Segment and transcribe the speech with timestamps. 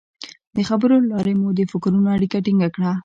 [0.55, 2.91] د خبرو له لارې مو د فکرونو اړیکه ټینګه کړه.